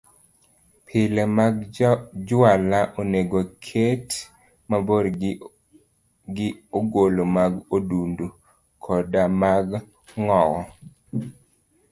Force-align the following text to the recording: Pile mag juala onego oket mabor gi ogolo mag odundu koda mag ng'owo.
Pile 0.85 1.23
mag 1.37 1.55
juala 2.27 2.79
onego 2.99 3.39
oket 3.45 4.07
mabor 4.69 5.05
gi 6.35 6.47
ogolo 6.77 7.23
mag 7.35 7.53
odundu 7.75 8.27
koda 8.83 9.23
mag 9.41 9.67
ng'owo. 10.23 10.59